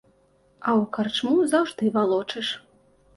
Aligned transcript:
А 0.69 0.71
ў 0.79 0.83
карчму 0.95 1.35
заўжды 1.51 1.91
валочыш. 1.99 2.47